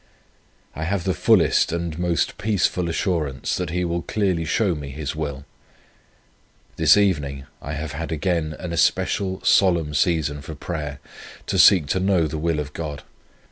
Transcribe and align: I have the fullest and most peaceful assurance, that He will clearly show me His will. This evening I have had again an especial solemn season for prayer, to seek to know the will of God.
I 0.75 0.85
have 0.85 1.03
the 1.03 1.13
fullest 1.13 1.71
and 1.71 1.99
most 1.99 2.39
peaceful 2.39 2.89
assurance, 2.89 3.55
that 3.57 3.69
He 3.69 3.85
will 3.85 4.01
clearly 4.01 4.45
show 4.45 4.73
me 4.73 4.89
His 4.89 5.15
will. 5.15 5.45
This 6.75 6.97
evening 6.97 7.45
I 7.61 7.73
have 7.73 7.91
had 7.91 8.11
again 8.11 8.55
an 8.57 8.73
especial 8.73 9.43
solemn 9.45 9.93
season 9.93 10.41
for 10.41 10.55
prayer, 10.55 10.97
to 11.45 11.59
seek 11.59 11.85
to 11.89 11.99
know 11.99 12.25
the 12.25 12.39
will 12.39 12.59
of 12.59 12.73
God. 12.73 13.03